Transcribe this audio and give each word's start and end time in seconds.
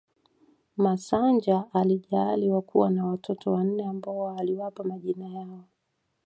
Masanja 0.77 1.65
alijaaliwa 1.73 2.61
kuwa 2.61 2.89
na 2.89 3.05
watoto 3.05 3.51
wanne 3.51 3.85
ambao 3.85 4.37
aliwapa 4.37 4.83
majina 4.83 5.27
yao 5.29 5.63